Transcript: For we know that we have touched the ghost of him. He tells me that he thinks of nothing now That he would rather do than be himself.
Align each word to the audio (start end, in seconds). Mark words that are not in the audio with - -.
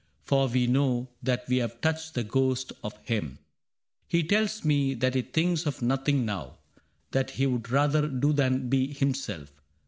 For 0.23 0.47
we 0.47 0.65
know 0.65 1.09
that 1.21 1.47
we 1.47 1.57
have 1.57 1.79
touched 1.79 2.15
the 2.15 2.23
ghost 2.23 2.73
of 2.83 2.97
him. 3.05 3.37
He 4.07 4.23
tells 4.23 4.65
me 4.65 4.95
that 4.95 5.13
he 5.13 5.21
thinks 5.21 5.67
of 5.67 5.83
nothing 5.83 6.25
now 6.25 6.57
That 7.11 7.29
he 7.37 7.45
would 7.45 7.69
rather 7.69 8.07
do 8.07 8.33
than 8.33 8.67
be 8.67 8.91
himself. 8.93 9.51